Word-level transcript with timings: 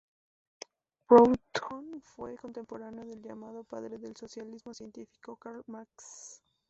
Proudhon 1.05 2.01
fue 2.01 2.35
contemporáneo 2.37 3.05
del 3.05 3.21
llamado 3.21 3.63
padre 3.63 3.99
del 3.99 4.15
socialismo 4.15 4.73
científico 4.73 5.35
Karl 5.35 5.61
Marx. 5.67 6.41